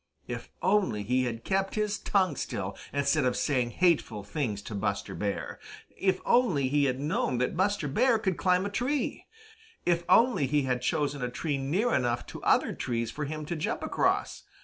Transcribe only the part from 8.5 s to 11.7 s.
a tree! If only he had chosen a tree